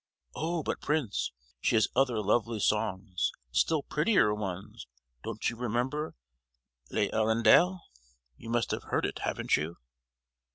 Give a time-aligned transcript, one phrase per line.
[0.33, 0.63] "Oh!
[0.63, 4.87] but, Prince, she has other lovely songs, still prettier ones;
[5.23, 6.15] don't you remember
[6.89, 7.83] L'Hirondelle?
[8.35, 9.77] You must have heard it, haven't you?"